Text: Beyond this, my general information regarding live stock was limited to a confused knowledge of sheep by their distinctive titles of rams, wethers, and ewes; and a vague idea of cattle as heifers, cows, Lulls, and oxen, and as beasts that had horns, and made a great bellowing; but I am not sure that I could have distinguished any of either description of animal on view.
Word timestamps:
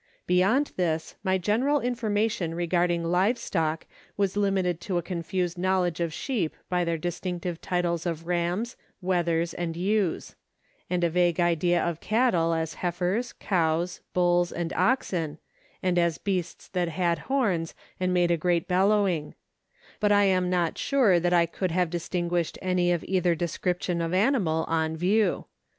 Beyond 0.25 0.71
this, 0.77 1.13
my 1.23 1.37
general 1.37 1.79
information 1.79 2.55
regarding 2.55 3.03
live 3.03 3.37
stock 3.37 3.85
was 4.17 4.35
limited 4.35 4.81
to 4.81 4.97
a 4.97 5.03
confused 5.03 5.59
knowledge 5.59 5.99
of 5.99 6.11
sheep 6.11 6.55
by 6.69 6.83
their 6.83 6.97
distinctive 6.97 7.61
titles 7.61 8.07
of 8.07 8.25
rams, 8.25 8.75
wethers, 8.99 9.53
and 9.53 9.77
ewes; 9.77 10.33
and 10.89 11.03
a 11.03 11.09
vague 11.11 11.39
idea 11.39 11.85
of 11.85 11.99
cattle 11.99 12.51
as 12.55 12.73
heifers, 12.81 13.31
cows, 13.33 14.01
Lulls, 14.15 14.51
and 14.51 14.73
oxen, 14.73 15.37
and 15.83 15.99
as 15.99 16.17
beasts 16.17 16.67
that 16.69 16.89
had 16.89 17.19
horns, 17.29 17.75
and 17.99 18.11
made 18.11 18.31
a 18.31 18.37
great 18.37 18.67
bellowing; 18.67 19.35
but 19.99 20.11
I 20.11 20.23
am 20.23 20.49
not 20.49 20.79
sure 20.79 21.19
that 21.19 21.31
I 21.31 21.45
could 21.45 21.69
have 21.69 21.91
distinguished 21.91 22.57
any 22.59 22.91
of 22.91 23.03
either 23.03 23.35
description 23.35 24.01
of 24.01 24.15
animal 24.15 24.63
on 24.67 24.97
view. 24.97 25.45